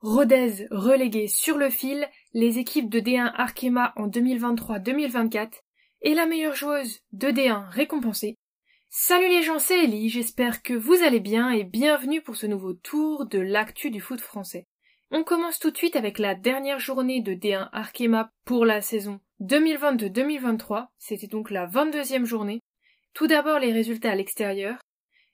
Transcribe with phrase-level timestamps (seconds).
[0.00, 5.62] Rodez relégué sur le fil, les équipes de D1 Arkema en 2023-2024
[6.02, 8.36] et la meilleure joueuse de D1 récompensée.
[8.90, 12.74] Salut les gens, c'est Ellie, j'espère que vous allez bien et bienvenue pour ce nouveau
[12.74, 14.66] tour de l'actu du foot français.
[15.10, 19.20] On commence tout de suite avec la dernière journée de D1 Arkema pour la saison
[19.44, 22.62] 2022-2023, c'était donc la 22e journée.
[23.12, 24.78] Tout d'abord les résultats à l'extérieur.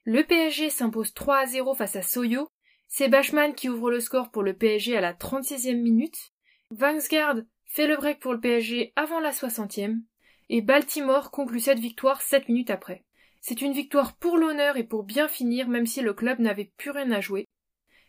[0.03, 2.49] Le PSG s'impose 3 à 0 face à Soyo.
[2.89, 6.31] C'est Bachmann qui ouvre le score pour le PSG à la 36e minute.
[6.71, 10.01] Vangsgaard fait le break pour le PSG avant la 60e.
[10.49, 13.05] Et Baltimore conclut cette victoire 7 minutes après.
[13.39, 16.91] C'est une victoire pour l'honneur et pour bien finir même si le club n'avait plus
[16.91, 17.45] rien à jouer.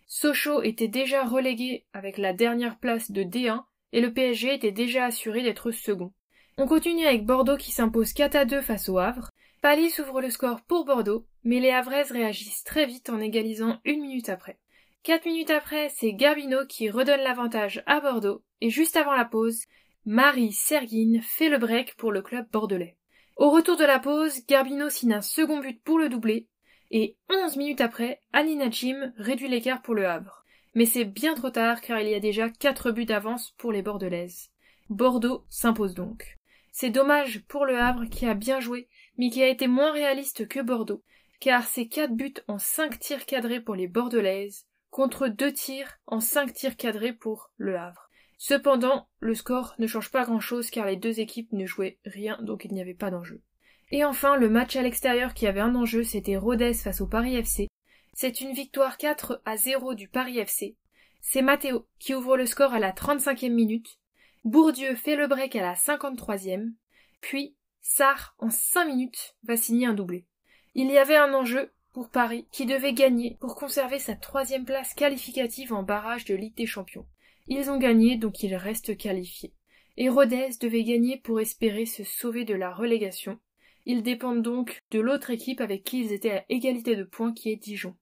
[0.09, 3.62] Sochaux était déjà relégué avec la dernière place de D1
[3.93, 6.13] et le PSG était déjà assuré d'être second.
[6.59, 9.31] On continue avec Bordeaux qui s'impose 4 à 2 face au Havre.
[9.61, 14.01] Palis ouvre le score pour Bordeaux, mais les Havraises réagissent très vite en égalisant une
[14.01, 14.59] minute après.
[15.03, 19.65] Quatre minutes après, c'est Garbino qui redonne l'avantage à Bordeaux, et juste avant la pause,
[20.05, 22.97] Marie Serguine fait le break pour le club bordelais.
[23.37, 26.49] Au retour de la pause, Garbino signe un second but pour le doubler,
[26.91, 30.42] et onze minutes après, Alina Jim réduit l'écart pour le Havre.
[30.75, 33.83] Mais c'est bien trop tard car il y a déjà quatre buts d'avance pour les
[33.83, 34.51] Bordelaises.
[34.89, 36.39] Bordeaux s'impose donc.
[36.70, 40.48] C'est dommage pour le Havre qui a bien joué, mais qui a été moins réaliste
[40.48, 41.03] que Bordeaux,
[41.41, 46.20] car c'est quatre buts en cinq tirs cadrés pour les Bordelaises, contre deux tirs en
[46.20, 48.09] cinq tirs cadrés pour le Havre.
[48.39, 52.39] Cependant, le score ne change pas grand chose car les deux équipes ne jouaient rien,
[52.43, 53.43] donc il n'y avait pas d'enjeu.
[53.91, 57.37] Et enfin, le match à l'extérieur qui avait un enjeu, c'était Rodez face au Paris
[57.37, 57.69] FC,
[58.15, 60.77] c'est une victoire 4 à 0 du Paris FC.
[61.21, 63.99] C'est Matteo qui ouvre le score à la 35e minute.
[64.45, 66.73] Bourdieu fait le break à la 53e.
[67.21, 70.27] Puis, Sarr, en 5 minutes, va signer un doublé.
[70.75, 74.95] Il y avait un enjeu pour Paris qui devait gagner pour conserver sa troisième place
[74.95, 77.06] qualificative en barrage de Ligue des Champions.
[77.47, 79.55] Ils ont gagné, donc ils restent qualifiés.
[79.97, 83.39] Et Rodez devait gagner pour espérer se sauver de la relégation.
[83.84, 87.51] Ils dépendent donc de l'autre équipe avec qui ils étaient à égalité de points qui
[87.51, 87.97] est Dijon.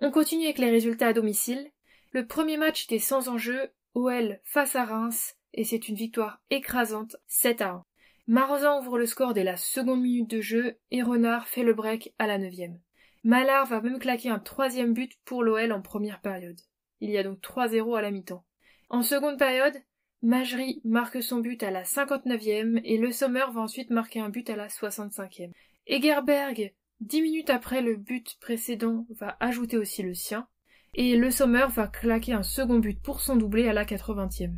[0.00, 1.70] On continue avec les résultats à domicile.
[2.10, 7.16] Le premier match était sans enjeu, OL face à Reims, et c'est une victoire écrasante
[7.26, 7.84] 7 à 1.
[8.26, 12.12] Marozan ouvre le score dès la seconde minute de jeu et Renard fait le break
[12.18, 12.80] à la neuvième.
[13.22, 16.60] Mallard va même claquer un troisième but pour l'OL en première période.
[17.00, 18.44] Il y a donc 3-0 à la mi-temps.
[18.88, 19.74] En seconde période,
[20.22, 24.48] Majerie marque son but à la 59e et Le Sommer va ensuite marquer un but
[24.50, 25.52] à la 65e.
[25.86, 30.46] Egerberg Dix minutes après le but précédent va ajouter aussi le sien,
[30.94, 34.54] et Le Sommer va claquer un second but pour son doublé à la 80e.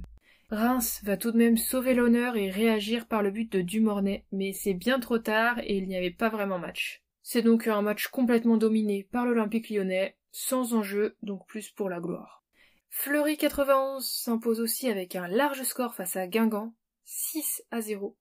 [0.51, 4.53] Reims va tout de même sauver l'honneur et réagir par le but de Dumornay, mais
[4.53, 7.03] c'est bien trop tard et il n'y avait pas vraiment match.
[7.23, 11.99] C'est donc un match complètement dominé par l'Olympique lyonnais, sans enjeu, donc plus pour la
[11.99, 12.45] gloire.
[12.91, 16.75] Fleury 91 s'impose aussi avec un large score face à Guingamp,
[17.05, 18.17] 6 à 0.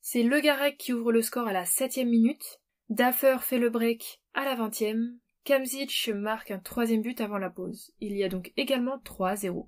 [0.00, 4.20] C'est Le Garec qui ouvre le score à la septième minute, Daffer fait le break
[4.34, 5.18] à la vingtième.
[5.42, 7.92] Kamzic marque un troisième but avant la pause.
[8.00, 9.66] Il y a donc également 3-0.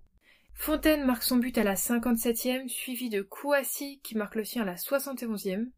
[0.54, 4.66] Fontaine marque son but à la 57e, suivi de Kouassi qui marque le sien à
[4.66, 5.68] la 71e.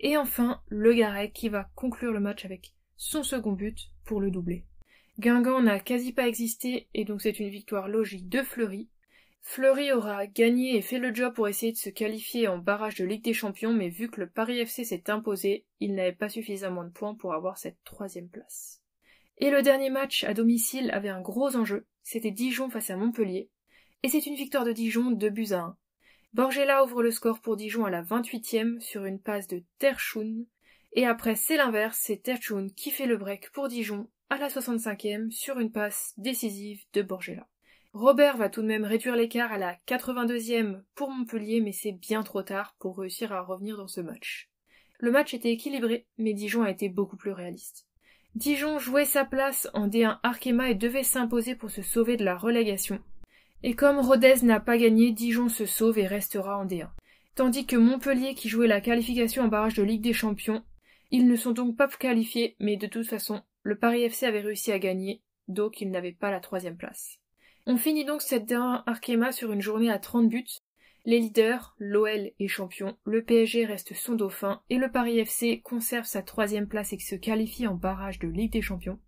[0.00, 4.30] Et enfin, Le Garec qui va conclure le match avec son second but pour le
[4.30, 4.64] doubler.
[5.18, 8.88] Guingamp n'a quasi pas existé et donc c'est une victoire logique de Fleury
[9.40, 13.04] Fleury aura gagné et fait le job pour essayer de se qualifier en barrage de
[13.04, 16.84] Ligue des Champions, mais vu que le Paris FC s'est imposé, il n'avait pas suffisamment
[16.84, 18.82] de points pour avoir cette troisième place.
[19.38, 23.50] Et le dernier match à domicile avait un gros enjeu, c'était Dijon face à Montpellier,
[24.02, 25.76] et c'est une victoire de Dijon 2 buts à 1.
[26.34, 30.46] Borgella ouvre le score pour Dijon à la 28e sur une passe de Terchoun,
[30.92, 35.30] et après c'est l'inverse, c'est Terchoun qui fait le break pour Dijon à la 65e
[35.30, 37.48] sur une passe décisive de Borgella.
[37.94, 42.22] Robert va tout de même réduire l'écart à la 82e pour Montpellier, mais c'est bien
[42.22, 44.50] trop tard pour réussir à revenir dans ce match.
[44.98, 47.86] Le match était équilibré, mais Dijon a été beaucoup plus réaliste.
[48.34, 52.36] Dijon jouait sa place en D1 Arkema et devait s'imposer pour se sauver de la
[52.36, 53.00] relégation.
[53.62, 56.90] Et comme Rodez n'a pas gagné, Dijon se sauve et restera en D1.
[57.34, 60.62] Tandis que Montpellier, qui jouait la qualification en barrage de Ligue des Champions,
[61.10, 64.72] ils ne sont donc pas qualifiés, mais de toute façon, le Paris FC avait réussi
[64.72, 67.18] à gagner, donc ils n'avaient pas la troisième place.
[67.70, 70.62] On finit donc cette dernière Arkema sur une journée à 30 buts.
[71.04, 76.06] Les leaders, l'OL est champion, le PSG reste son dauphin et le Paris FC conserve
[76.06, 78.98] sa troisième place et se qualifie en barrage de Ligue des Champions.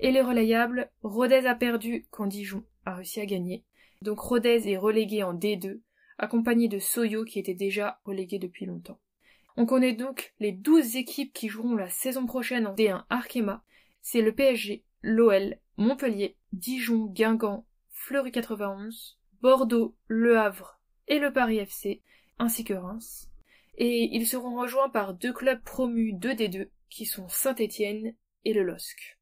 [0.00, 3.64] Et les relayables, Rodez a perdu quand Dijon a réussi à gagner.
[4.02, 5.80] Donc Rodez est relégué en D2,
[6.18, 9.00] accompagné de Soyo qui était déjà relégué depuis longtemps.
[9.56, 13.64] On connaît donc les 12 équipes qui joueront la saison prochaine en D1 Arkema.
[14.02, 17.64] C'est le PSG, l'OL, Montpellier, Dijon, Guingamp,
[18.02, 22.00] Fleury 91, Bordeaux, Le Havre et le Paris FC,
[22.38, 23.28] ainsi que Reims.
[23.76, 28.14] Et ils seront rejoints par deux clubs promus 2D2 qui sont Saint-Étienne
[28.46, 29.18] et le LOSC.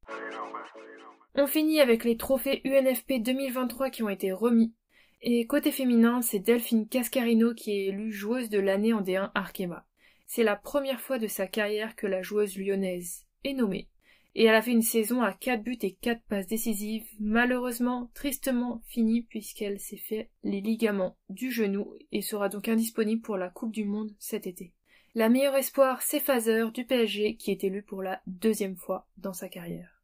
[1.35, 4.73] On finit avec les trophées UNFP 2023 qui ont été remis.
[5.21, 9.85] Et côté féminin, c'est Delphine Cascarino qui est élue joueuse de l'année en D1 Arkema.
[10.25, 13.89] C'est la première fois de sa carrière que la joueuse lyonnaise est nommée.
[14.35, 18.81] Et elle a fait une saison à 4 buts et 4 passes décisives, malheureusement, tristement
[18.85, 23.71] finie puisqu'elle s'est fait les ligaments du genou et sera donc indisponible pour la Coupe
[23.71, 24.73] du Monde cet été.
[25.15, 29.33] La meilleure espoir, c'est Fazer du PSG qui est élu pour la deuxième fois dans
[29.33, 29.99] sa carrière.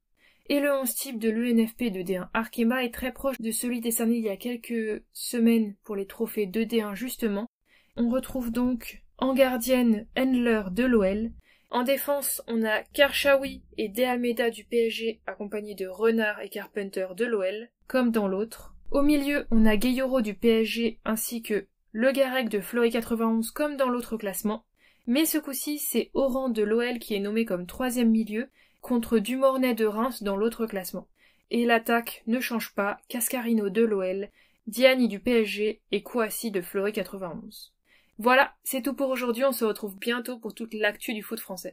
[0.48, 4.18] Et le 11 type de l'UNFP de D1 Arkema est très proche de celui décerné
[4.18, 7.48] il y a quelques semaines pour les trophées de D1 justement.
[7.95, 11.31] On retrouve donc en gardienne Handler de l'OL.
[11.71, 17.25] En défense, on a Karchaoui et De du PSG accompagnés de Renard et Carpenter de
[17.25, 18.75] l'OL, comme dans l'autre.
[18.91, 23.77] Au milieu, on a Gayoro du PSG ainsi que Le Garec de Fleury 91 comme
[23.77, 24.63] dans l'autre classement.
[25.07, 28.50] Mais ce coup-ci, c'est Oran de l'OL qui est nommé comme troisième milieu
[28.81, 31.07] contre Dumornay de Reims dans l'autre classement.
[31.51, 34.29] Et l'attaque ne change pas, Cascarino de l'OL,
[34.67, 37.75] Diani du PSG et Kouassi de Fleury 91.
[38.17, 41.63] Voilà, c'est tout pour aujourd'hui, on se retrouve bientôt pour toute l'actu du foot français.